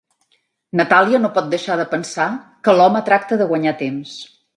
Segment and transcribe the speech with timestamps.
[0.79, 2.27] Natàlia no pot deixar de pensar
[2.69, 4.17] que l'home tracta de guanyar temps.